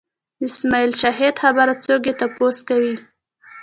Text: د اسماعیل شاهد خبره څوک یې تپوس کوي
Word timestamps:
د 0.39 0.41
اسماعیل 0.53 0.91
شاهد 1.01 1.35
خبره 1.43 1.73
څوک 1.83 2.01
یې 2.07 2.13
تپوس 2.19 2.57
کوي 2.67 2.95